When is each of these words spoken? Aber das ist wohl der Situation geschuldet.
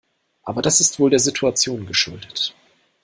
Aber 0.41 0.63
das 0.63 0.79
ist 0.79 0.97
wohl 0.97 1.11
der 1.11 1.19
Situation 1.19 1.85
geschuldet. 1.85 2.55